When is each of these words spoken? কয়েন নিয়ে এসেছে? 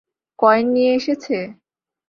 কয়েন 0.39 0.65
নিয়ে 0.73 0.91
এসেছে? 0.95 1.37